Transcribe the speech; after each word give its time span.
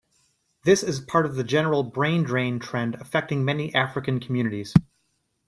This 0.63 0.81
is 0.81 0.99
part 0.99 1.27
of 1.27 1.35
the 1.35 1.43
general 1.43 1.83
brain-drain 1.83 2.57
trend 2.57 2.95
affecting 2.95 3.45
many 3.45 3.71
African 3.75 4.19
communities. 4.19 4.73